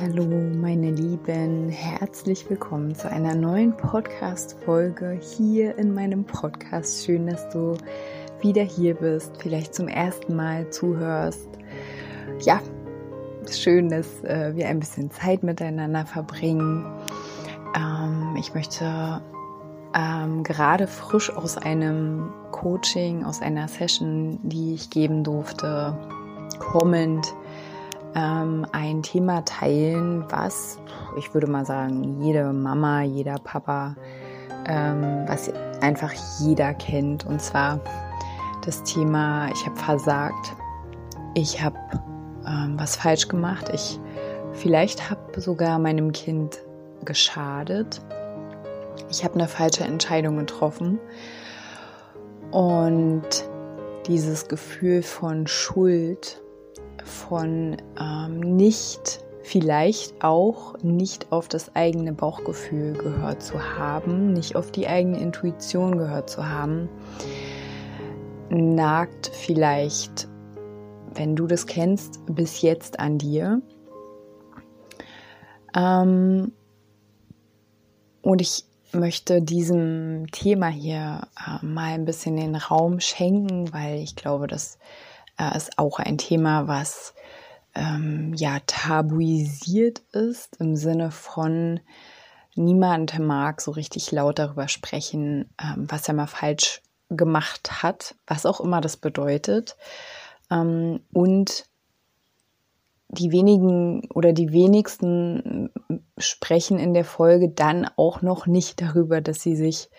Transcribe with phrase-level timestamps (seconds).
[0.00, 7.04] Hallo, meine Lieben, herzlich willkommen zu einer neuen Podcast Folge hier in meinem Podcast.
[7.04, 7.76] Schön, dass du
[8.40, 11.46] wieder hier bist, vielleicht zum ersten Mal zuhörst.
[12.40, 12.62] Ja,
[13.50, 16.86] schön, dass äh, wir ein bisschen Zeit miteinander verbringen.
[17.76, 19.20] Ähm, ich möchte
[19.94, 25.94] ähm, gerade frisch aus einem Coaching, aus einer Session, die ich geben durfte,
[26.58, 27.26] kommend
[28.14, 30.78] ähm, ein Thema teilen, was
[31.16, 33.96] ich würde mal sagen, jede Mama, jeder Papa,
[34.66, 37.26] ähm, was einfach jeder kennt.
[37.26, 37.80] Und zwar
[38.64, 40.54] das Thema, ich habe versagt,
[41.34, 41.76] ich habe
[42.46, 43.98] ähm, was falsch gemacht, ich
[44.52, 46.58] vielleicht habe sogar meinem Kind
[47.04, 48.00] geschadet.
[49.10, 50.98] Ich habe eine falsche Entscheidung getroffen.
[52.50, 53.22] Und
[54.06, 56.42] dieses Gefühl von Schuld
[57.04, 64.70] von ähm, nicht, vielleicht auch nicht auf das eigene Bauchgefühl gehört zu haben, nicht auf
[64.70, 66.88] die eigene Intuition gehört zu haben,
[68.50, 70.28] nagt vielleicht,
[71.14, 73.62] wenn du das kennst, bis jetzt an dir.
[75.74, 76.52] Ähm,
[78.22, 84.16] und ich möchte diesem Thema hier äh, mal ein bisschen den Raum schenken, weil ich
[84.16, 84.78] glaube, dass
[85.40, 87.14] äh, ist auch ein Thema, was
[87.74, 91.80] ähm, ja tabuisiert ist im Sinne von
[92.54, 98.46] niemand mag so richtig laut darüber sprechen, ähm, was er mal falsch gemacht hat, was
[98.46, 99.76] auch immer das bedeutet.
[100.50, 101.66] Ähm, und
[103.08, 105.70] die wenigen oder die wenigsten
[106.18, 109.90] sprechen in der Folge dann auch noch nicht darüber, dass sie sich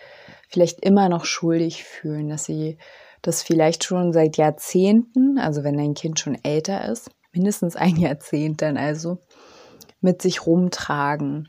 [0.48, 2.78] vielleicht immer noch schuldig fühlen, dass sie
[3.22, 8.60] das vielleicht schon seit Jahrzehnten, also wenn dein Kind schon älter ist, mindestens ein Jahrzehnt
[8.60, 9.18] dann also,
[10.00, 11.48] mit sich rumtragen.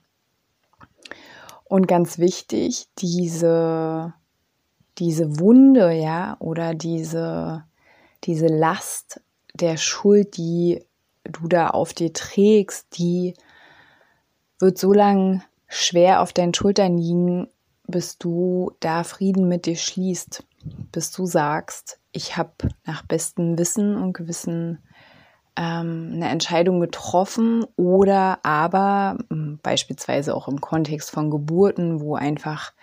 [1.66, 4.14] Und ganz wichtig, diese,
[5.00, 7.66] diese Wunde, ja, oder diese,
[8.24, 9.22] diese Last
[9.56, 10.86] der Schuld, die
[11.24, 13.34] du da auf dir trägst, die
[14.60, 17.48] wird so lang schwer auf deinen Schultern liegen,
[17.88, 20.44] bis du da Frieden mit dir schließt
[20.92, 22.52] bis du sagst, ich habe
[22.86, 24.80] nach bestem Wissen und Gewissen
[25.56, 32.74] ähm, eine Entscheidung getroffen oder aber hm, beispielsweise auch im Kontext von Geburten, wo einfach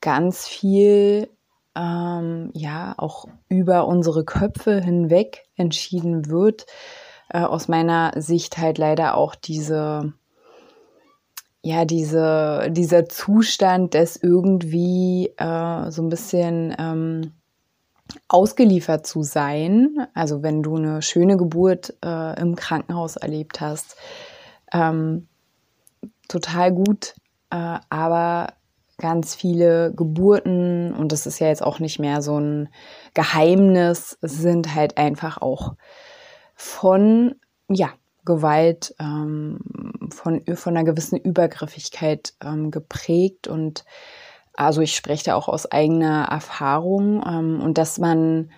[0.00, 1.28] ganz viel
[1.76, 6.66] ähm, ja auch über unsere Köpfe hinweg entschieden wird.
[7.30, 10.12] Äh, aus meiner Sicht halt leider auch diese
[11.62, 17.32] ja, diese, dieser Zustand des irgendwie äh, so ein bisschen ähm,
[18.28, 20.06] ausgeliefert zu sein.
[20.14, 23.96] Also wenn du eine schöne Geburt äh, im Krankenhaus erlebt hast,
[24.72, 25.28] ähm,
[26.28, 27.14] total gut,
[27.50, 28.52] äh, aber
[28.98, 32.68] ganz viele Geburten, und das ist ja jetzt auch nicht mehr so ein
[33.14, 35.74] Geheimnis, sind halt einfach auch
[36.54, 37.34] von,
[37.68, 37.90] ja,
[38.24, 39.58] Gewalt, ähm,
[40.10, 43.84] von, von einer gewissen Übergriffigkeit ähm, geprägt und
[44.54, 48.50] also ich spreche da auch aus eigener Erfahrung ähm, und dass man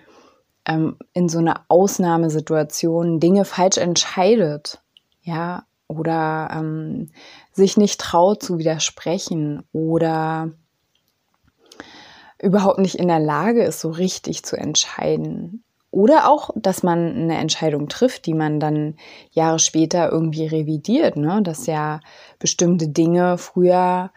[0.65, 4.81] ähm, in so einer Ausnahmesituation Dinge falsch entscheidet,
[5.21, 7.11] ja, oder ähm,
[7.51, 10.51] sich nicht traut zu widersprechen oder
[12.41, 15.63] überhaupt nicht in der Lage ist, so richtig zu entscheiden.
[15.91, 18.95] Oder auch, dass man eine Entscheidung trifft, die man dann
[19.31, 21.41] Jahre später irgendwie revidiert, ne?
[21.43, 21.99] dass ja
[22.39, 24.11] bestimmte Dinge früher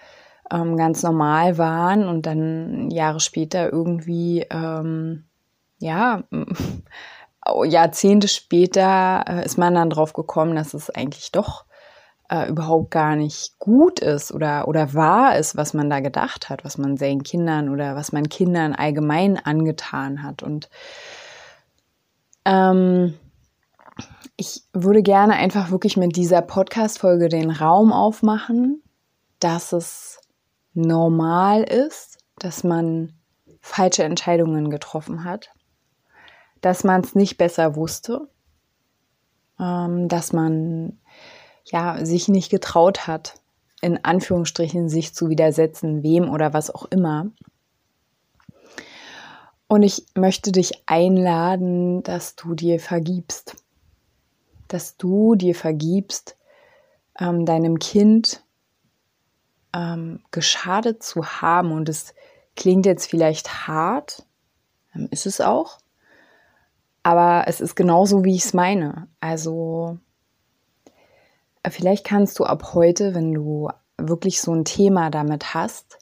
[0.52, 5.24] ähm, ganz normal waren und dann Jahre später irgendwie, ähm,
[5.78, 6.22] ja,
[7.64, 11.64] Jahrzehnte später äh, ist man dann drauf gekommen, dass es eigentlich doch
[12.30, 16.64] äh, überhaupt gar nicht gut ist oder, oder wahr ist, was man da gedacht hat,
[16.64, 20.42] was man seinen Kindern oder was man Kindern allgemein angetan hat.
[20.42, 20.70] Und
[22.44, 23.14] ähm,
[24.36, 28.82] ich würde gerne einfach wirklich mit dieser Podcast-Folge den Raum aufmachen,
[29.38, 30.20] dass es
[30.72, 33.12] normal ist, dass man
[33.60, 35.50] falsche Entscheidungen getroffen hat,
[36.60, 38.28] dass man es nicht besser wusste,
[39.60, 40.98] ähm, dass man
[41.64, 43.40] ja sich nicht getraut hat,
[43.80, 47.26] in Anführungsstrichen sich zu widersetzen, wem oder was auch immer.
[49.66, 53.56] Und ich möchte dich einladen, dass du dir vergibst.
[54.68, 56.36] Dass du dir vergibst,
[57.18, 58.42] ähm, deinem Kind
[59.74, 61.72] ähm, geschadet zu haben.
[61.72, 62.14] Und es
[62.56, 64.24] klingt jetzt vielleicht hart,
[64.94, 65.78] ähm, ist es auch.
[67.02, 69.08] Aber es ist genauso, wie ich es meine.
[69.20, 69.98] Also
[71.68, 73.68] vielleicht kannst du ab heute, wenn du
[73.98, 75.98] wirklich so ein Thema damit hast,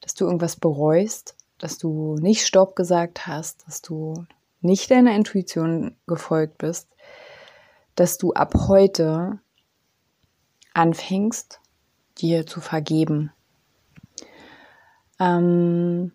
[0.00, 4.24] dass du irgendwas bereust, dass du nicht Stopp gesagt hast, dass du
[4.60, 6.88] nicht deiner Intuition gefolgt bist,
[7.94, 9.38] dass du ab heute
[10.74, 11.60] anfängst,
[12.18, 13.32] dir zu vergeben.
[15.20, 16.12] Ähm,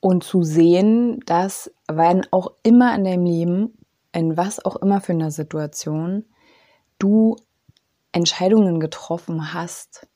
[0.00, 3.78] und zu sehen, dass, wenn auch immer in deinem Leben,
[4.12, 6.24] in was auch immer für einer Situation,
[6.98, 7.36] du
[8.12, 10.06] Entscheidungen getroffen hast,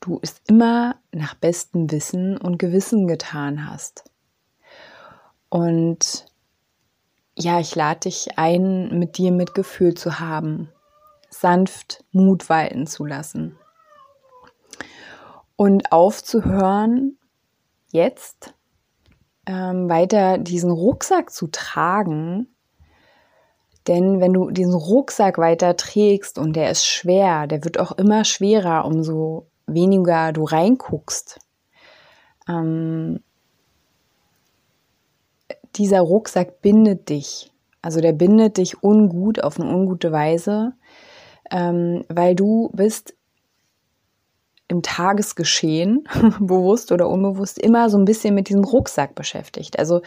[0.00, 4.04] du es immer nach bestem Wissen und Gewissen getan hast.
[5.48, 6.26] Und
[7.36, 10.70] ja, ich lade dich ein, mit dir Mitgefühl zu haben,
[11.28, 13.56] sanft Mut walten zu lassen
[15.60, 17.18] und aufzuhören,
[17.92, 18.54] jetzt
[19.44, 22.56] ähm, weiter diesen Rucksack zu tragen,
[23.86, 28.24] denn wenn du diesen Rucksack weiter trägst und der ist schwer, der wird auch immer
[28.24, 31.38] schwerer, umso weniger du reinguckst.
[32.48, 33.20] Ähm,
[35.76, 37.50] dieser Rucksack bindet dich.
[37.82, 40.72] Also der bindet dich ungut auf eine ungute Weise,
[41.50, 43.14] ähm, weil du bist
[44.68, 46.06] im Tagesgeschehen,
[46.40, 49.78] bewusst oder unbewusst, immer so ein bisschen mit diesem Rucksack beschäftigt.
[49.78, 50.02] Also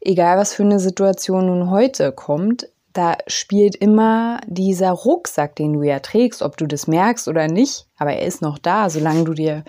[0.00, 5.82] egal, was für eine Situation nun heute kommt, da spielt immer dieser Rucksack, den du
[5.82, 9.34] ja trägst, ob du das merkst oder nicht, aber er ist noch da, solange du
[9.34, 9.64] dir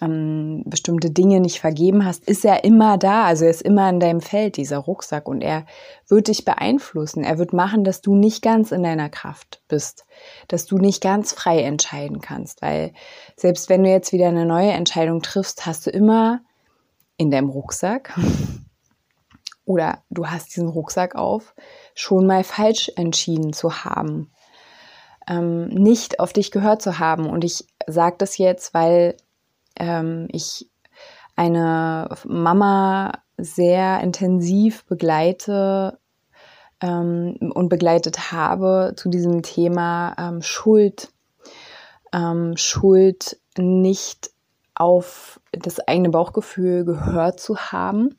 [0.00, 3.24] ähm, bestimmte Dinge nicht vergeben hast, ist er immer da.
[3.24, 5.28] Also er ist immer in deinem Feld, dieser Rucksack.
[5.28, 5.66] Und er
[6.08, 7.24] wird dich beeinflussen.
[7.24, 10.06] Er wird machen, dass du nicht ganz in deiner Kraft bist,
[10.48, 12.62] dass du nicht ganz frei entscheiden kannst.
[12.62, 12.92] Weil
[13.36, 16.40] selbst wenn du jetzt wieder eine neue Entscheidung triffst, hast du immer
[17.16, 18.14] in deinem Rucksack
[19.64, 21.54] oder du hast diesen Rucksack auf,
[21.96, 24.30] schon mal falsch entschieden zu haben,
[25.26, 27.28] ähm, nicht auf dich gehört zu haben.
[27.28, 29.16] Und ich sage das jetzt, weil
[29.76, 30.68] ähm, ich
[31.36, 35.98] eine Mama sehr intensiv begleite
[36.82, 41.08] ähm, und begleitet habe zu diesem Thema ähm, Schuld.
[42.12, 44.30] Ähm, Schuld nicht
[44.74, 48.16] auf das eigene Bauchgefühl gehört zu haben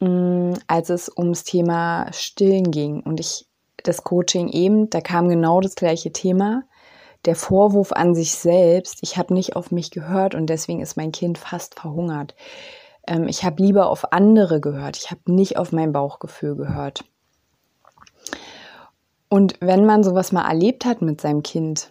[0.00, 3.00] als es ums Thema Stillen ging.
[3.00, 3.46] Und ich,
[3.82, 6.64] das Coaching eben, da kam genau das gleiche Thema.
[7.24, 11.12] Der Vorwurf an sich selbst, ich habe nicht auf mich gehört und deswegen ist mein
[11.12, 12.34] Kind fast verhungert.
[13.06, 17.04] Ähm, ich habe lieber auf andere gehört, ich habe nicht auf mein Bauchgefühl gehört.
[19.28, 21.88] Und wenn man sowas mal erlebt hat mit seinem Kind,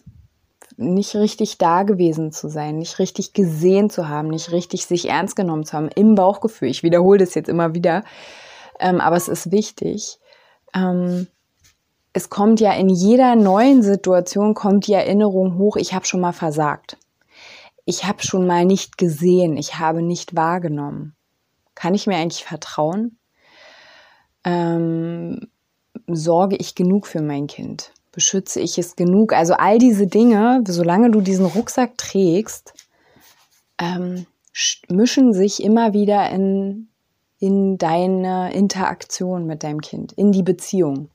[0.78, 5.36] nicht richtig da gewesen zu sein, nicht richtig gesehen zu haben, nicht richtig sich ernst
[5.36, 6.70] genommen zu haben im Bauchgefühl.
[6.70, 8.04] Ich wiederhole das jetzt immer wieder,
[8.80, 10.20] ähm, aber es ist wichtig.
[10.74, 11.28] Ähm,
[12.14, 16.34] es kommt ja in jeder neuen Situation kommt die Erinnerung hoch, ich habe schon mal
[16.34, 16.98] versagt.
[17.86, 21.16] Ich habe schon mal nicht gesehen, ich habe nicht wahrgenommen.
[21.76, 23.20] Kann ich mir eigentlich vertrauen?
[24.44, 25.50] Ähm,
[26.08, 27.92] sorge ich genug für mein Kind?
[28.16, 29.34] Beschütze ich es genug?
[29.34, 32.74] Also all diese Dinge, solange du diesen Rucksack trägst,
[33.78, 34.26] ähm,
[34.90, 36.88] mischen sich immer wieder in,
[37.40, 41.10] in deine Interaktion mit deinem Kind, in die Beziehung.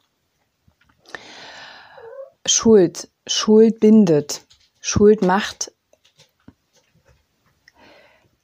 [2.46, 4.42] Schuld, Schuld bindet,
[4.80, 5.72] Schuld macht,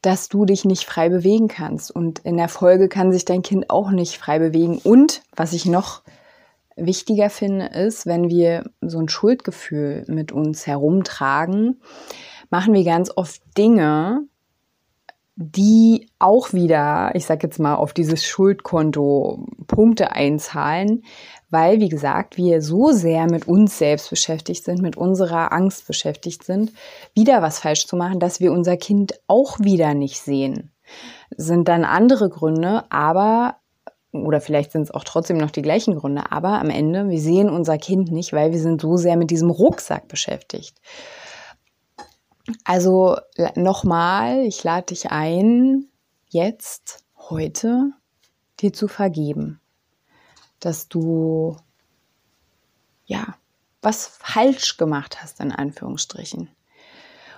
[0.00, 1.90] dass du dich nicht frei bewegen kannst.
[1.90, 4.78] Und in der Folge kann sich dein Kind auch nicht frei bewegen.
[4.82, 6.02] Und was ich noch
[6.76, 11.80] wichtiger finde, ist, wenn wir so ein Schuldgefühl mit uns herumtragen,
[12.50, 14.26] machen wir ganz oft Dinge,
[15.38, 21.04] die auch wieder, ich sage jetzt mal, auf dieses Schuldkonto Punkte einzahlen,
[21.50, 26.42] weil, wie gesagt, wir so sehr mit uns selbst beschäftigt sind, mit unserer Angst beschäftigt
[26.42, 26.72] sind,
[27.14, 30.72] wieder was falsch zu machen, dass wir unser Kind auch wieder nicht sehen.
[31.36, 33.56] Sind dann andere Gründe, aber
[34.24, 37.50] oder vielleicht sind es auch trotzdem noch die gleichen Gründe, aber am Ende, wir sehen
[37.50, 40.80] unser Kind nicht, weil wir sind so sehr mit diesem Rucksack beschäftigt.
[42.64, 43.16] Also
[43.56, 45.88] nochmal, ich lade dich ein,
[46.28, 47.90] jetzt, heute,
[48.60, 49.60] dir zu vergeben,
[50.60, 51.56] dass du,
[53.04, 53.36] ja,
[53.82, 56.48] was falsch gemacht hast, in Anführungsstrichen.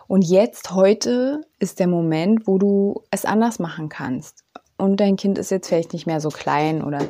[0.06, 4.44] Und jetzt, heute ist der Moment, wo du es anders machen kannst.
[4.78, 7.00] Und dein Kind ist jetzt vielleicht nicht mehr so klein oder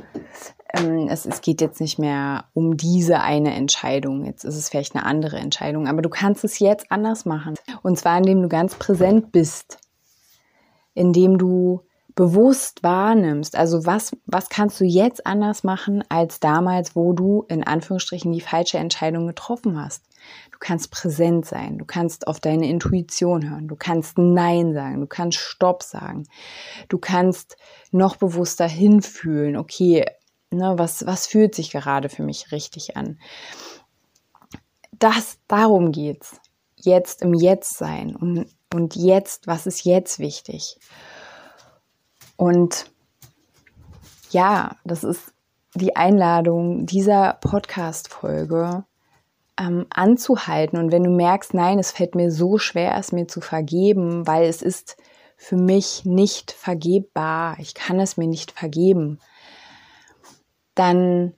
[0.75, 4.25] ähm, es, es geht jetzt nicht mehr um diese eine Entscheidung.
[4.25, 5.87] Jetzt ist es vielleicht eine andere Entscheidung.
[5.87, 7.55] Aber du kannst es jetzt anders machen.
[7.83, 9.79] Und zwar, indem du ganz präsent bist.
[10.95, 11.83] Indem du
[12.15, 13.55] bewusst wahrnimmst.
[13.55, 18.41] Also was, was kannst du jetzt anders machen als damals, wo du in Anführungsstrichen die
[18.41, 20.03] falsche Entscheidung getroffen hast?
[20.51, 25.07] Du kannst präsent sein, du kannst auf deine Intuition hören, du kannst Nein sagen, du
[25.07, 26.27] kannst Stopp sagen,
[26.89, 27.57] du kannst
[27.93, 30.05] noch bewusster hinfühlen, okay,
[30.51, 33.21] ne, was, was fühlt sich gerade für mich richtig an?
[34.93, 36.41] Das, darum geht's.
[36.77, 40.79] Jetzt im Jetzt sein und, und jetzt, was ist jetzt wichtig?
[42.37, 42.91] Und
[44.31, 45.33] ja, das ist
[45.75, 48.85] die Einladung dieser Podcast-Folge
[49.59, 50.79] ähm, anzuhalten.
[50.79, 54.45] Und wenn du merkst, nein, es fällt mir so schwer, es mir zu vergeben, weil
[54.45, 54.97] es ist
[55.37, 59.21] für mich nicht vergebbar, ich kann es mir nicht vergeben,
[60.75, 61.35] dann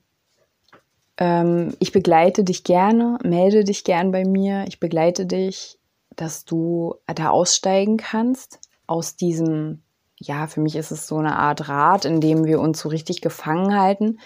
[1.16, 5.78] ähm, ich begleite dich gerne, melde dich gern bei mir, ich begleite dich,
[6.16, 9.82] dass du da aussteigen kannst aus diesem
[10.22, 13.22] ja, für mich ist es so eine Art Rad, in dem wir uns so richtig
[13.22, 14.18] gefangen halten.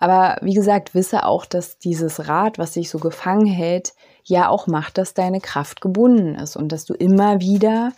[0.00, 4.66] Aber wie gesagt, wisse auch, dass dieses Rad, was sich so gefangen hält, ja auch
[4.66, 7.92] macht, dass deine Kraft gebunden ist und dass du immer wieder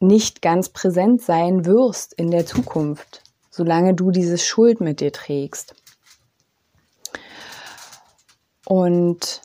[0.00, 5.74] nicht ganz präsent sein wirst in der Zukunft, solange du diese Schuld mit dir trägst.
[8.66, 9.42] Und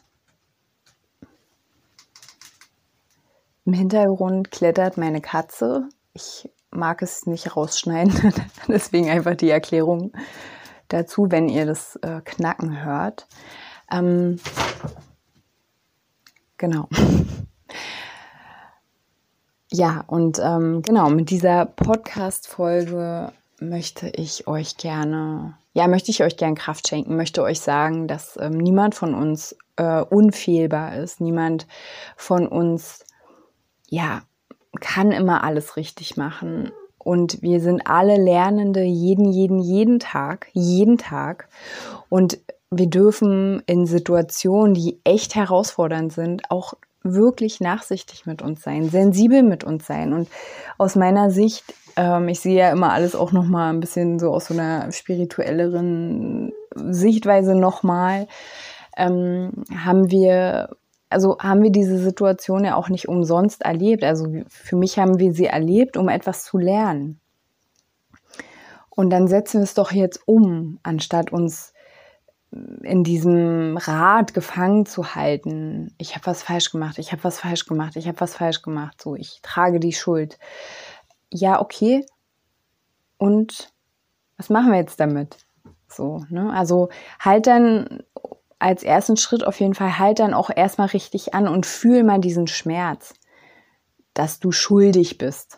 [3.65, 5.89] im Hintergrund klettert meine Katze.
[6.13, 8.33] Ich mag es nicht rausschneiden.
[8.67, 10.13] Deswegen einfach die Erklärung
[10.89, 13.27] dazu, wenn ihr das äh, Knacken hört.
[13.91, 14.39] Ähm,
[16.57, 16.89] genau.
[19.71, 26.37] ja, und ähm, genau, mit dieser Podcast-Folge möchte ich euch gerne, ja, möchte ich euch
[26.37, 31.67] gerne Kraft schenken, möchte euch sagen, dass ähm, niemand von uns äh, unfehlbar ist, niemand
[32.15, 33.05] von uns,
[33.87, 34.21] ja,
[34.79, 36.71] kann immer alles richtig machen.
[36.99, 41.47] Und wir sind alle Lernende jeden, jeden, jeden Tag, jeden Tag.
[42.09, 42.39] Und
[42.71, 49.43] wir dürfen in Situationen, die echt herausfordernd sind, auch wirklich nachsichtig mit uns sein, sensibel
[49.43, 50.13] mit uns sein.
[50.13, 50.27] Und
[50.77, 51.63] aus meiner Sicht,
[51.95, 56.51] ähm, ich sehe ja immer alles auch nochmal ein bisschen so aus so einer spirituelleren
[56.75, 58.27] Sichtweise nochmal,
[58.97, 60.69] ähm, haben wir
[61.09, 64.03] also haben wir diese Situation ja auch nicht umsonst erlebt.
[64.03, 67.19] Also für mich haben wir sie erlebt, um etwas zu lernen.
[68.89, 71.73] Und dann setzen wir es doch jetzt um, anstatt uns
[72.51, 75.93] in diesem Rad gefangen zu halten.
[75.97, 79.01] Ich habe was falsch gemacht, ich habe was falsch gemacht, ich habe was falsch gemacht.
[79.01, 80.39] So, ich trage die Schuld.
[81.31, 82.05] Ja, okay.
[83.17, 83.71] Und
[84.37, 85.37] was machen wir jetzt damit?
[85.87, 86.51] So, ne?
[86.53, 86.89] Also
[87.19, 88.03] halt dann
[88.59, 92.19] als ersten Schritt auf jeden Fall halt dann auch erstmal richtig an und fühl mal
[92.19, 93.13] diesen Schmerz,
[94.13, 95.57] dass du schuldig bist.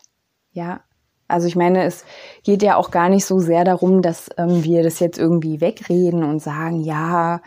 [0.51, 0.81] Ja.
[1.27, 2.03] Also ich meine, es
[2.43, 6.23] geht ja auch gar nicht so sehr darum, dass ähm, wir das jetzt irgendwie wegreden
[6.23, 7.41] und sagen, ja,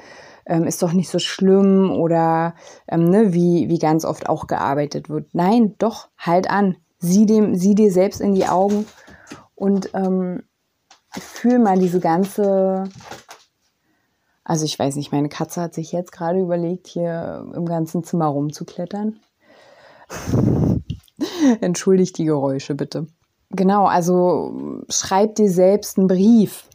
[0.46, 2.54] ähm, ist doch nicht so schlimm oder
[2.88, 5.28] ähm, ne, wie, wie ganz oft auch gearbeitet wird.
[5.34, 6.76] Nein, doch, halt an.
[6.99, 8.87] Sieh, dem, sieh dir selbst in die Augen
[9.54, 10.42] und ähm,
[11.11, 12.84] fühl mal diese ganze
[14.44, 18.26] also ich weiß nicht, meine Katze hat sich jetzt gerade überlegt, hier im ganzen Zimmer
[18.26, 19.18] rumzuklettern.
[21.60, 23.06] Entschuldigt die Geräusche bitte.
[23.50, 26.68] Genau, also schreib dir selbst einen Brief.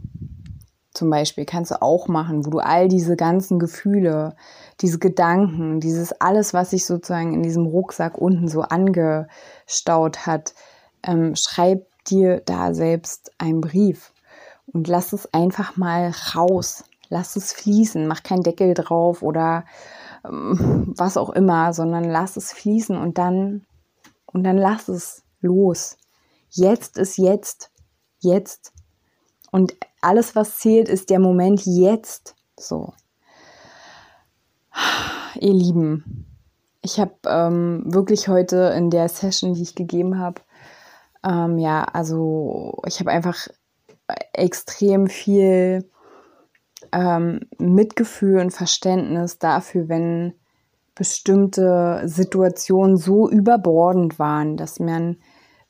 [0.93, 4.35] Zum Beispiel kannst du auch machen, wo du all diese ganzen Gefühle,
[4.81, 10.55] diese Gedanken, dieses alles, was sich sozusagen in diesem Rucksack unten so angestaut hat,
[11.03, 14.13] ähm, schreib dir da selbst einen Brief
[14.65, 19.65] und lass es einfach mal raus lass es fließen, mach keinen Deckel drauf oder
[20.25, 23.65] ähm, was auch immer, sondern lass es fließen und dann
[24.25, 25.97] und dann lass es los.
[26.49, 27.71] Jetzt ist jetzt,
[28.19, 28.73] jetzt.
[29.51, 32.35] Und alles, was zählt, ist der Moment jetzt.
[32.57, 32.93] So.
[35.39, 36.27] Ihr Lieben,
[36.81, 40.41] ich habe ähm, wirklich heute in der Session, die ich gegeben habe,
[41.23, 43.47] ähm, ja, also ich habe einfach
[44.33, 45.89] extrem viel
[46.93, 50.33] ähm, Mitgefühl und Verständnis dafür, wenn
[50.95, 55.17] bestimmte Situationen so überbordend waren, dass man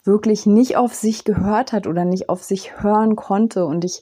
[0.03, 3.65] wirklich nicht auf sich gehört hat oder nicht auf sich hören konnte.
[3.65, 4.01] Und ich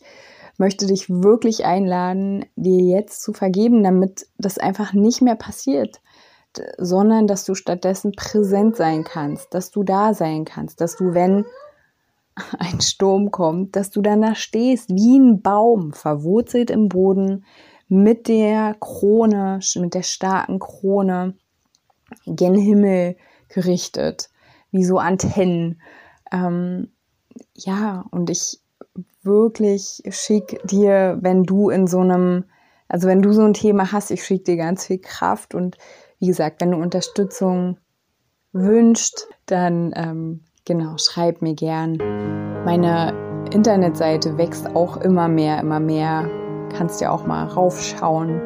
[0.58, 6.02] möchte dich wirklich einladen, dir jetzt zu vergeben, damit das einfach nicht mehr passiert,
[6.78, 11.46] sondern dass du stattdessen präsent sein kannst, dass du da sein kannst, dass du, wenn
[12.60, 17.46] ein Sturm kommt, dass du dann da stehst wie ein Baum, verwurzelt im Boden,
[17.90, 21.36] mit der Krone, mit der starken Krone
[22.26, 23.16] gen Himmel
[23.48, 24.30] gerichtet,
[24.72, 25.82] wie so Antennen.
[26.32, 26.92] Ähm,
[27.56, 28.60] ja, und ich
[29.24, 32.46] wirklich schick dir, wenn du in so einem,
[32.88, 35.78] also wenn du so ein Thema hast, ich schicke dir ganz viel Kraft und
[36.20, 37.78] wie gesagt, wenn du Unterstützung
[38.52, 41.98] wünscht, dann ähm, genau, schreib mir gern.
[42.66, 43.14] Meine
[43.52, 46.30] Internetseite wächst auch immer mehr, immer mehr.
[46.78, 48.42] Kannst ja auch mal raufschauen.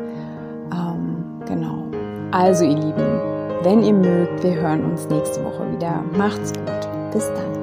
[0.71, 1.83] Ähm, genau.
[2.31, 3.19] Also ihr Lieben,
[3.63, 6.03] wenn ihr mögt, wir hören uns nächste Woche wieder.
[6.15, 7.11] Macht's gut.
[7.11, 7.60] Bis dann.